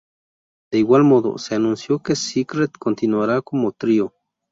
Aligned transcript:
De 0.71 0.79
igual 0.79 1.03
modo, 1.03 1.37
se 1.37 1.53
anunció 1.53 1.99
que 2.01 2.15
Secret 2.15 2.71
continuaría 2.79 3.43
como 3.43 3.71
trío. 3.71 4.15